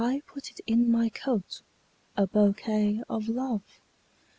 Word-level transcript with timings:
put 0.25 0.49
it 0.49 0.59
in 0.65 0.89
my 0.91 1.09
coat,A 1.09 2.25
bouquet 2.25 3.03
of 3.07 3.29
Love! 3.29 3.61